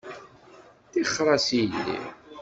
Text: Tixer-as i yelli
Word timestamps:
Tixer-as 0.91 1.47
i 1.57 1.59
yelli 1.63 1.97